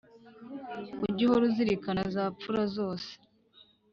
Ujye 1.05 1.21
uhora 1.25 1.45
uzirikana 1.49 2.01
zapfura 2.15 2.63
zose 2.75 3.11